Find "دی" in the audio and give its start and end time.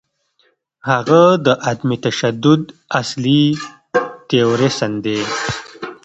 5.05-5.19